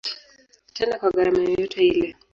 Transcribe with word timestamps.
Tena 0.75 0.93
kwa 0.99 1.11
gharama 1.15 1.39
yoyote 1.41 1.79
ile. 1.91 2.09